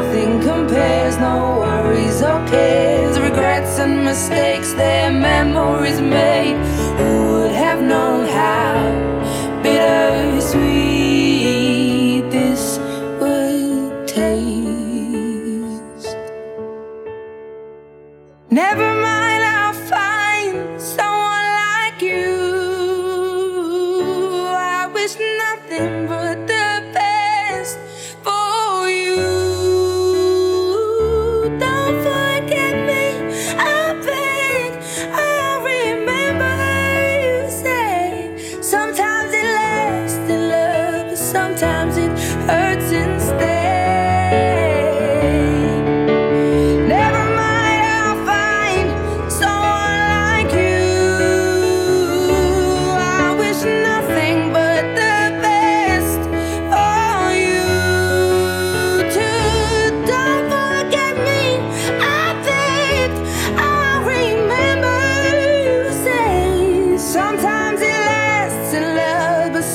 [0.00, 6.56] Nothing compares, no worries or cares, regrets and mistakes, they're memories made.
[6.96, 8.80] Who would have known how
[9.62, 10.60] bittersweet
[12.30, 12.78] this
[13.20, 14.46] would taste?
[18.50, 22.38] Never mind, I'll find someone like you.
[24.48, 26.29] I wish nothing but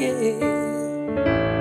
[0.00, 1.53] yeah.